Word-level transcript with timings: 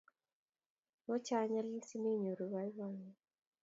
Amache 1.03 1.33
anyalil 1.41 1.81
simenyoru 1.87 2.43
boiboiyet 2.51 3.19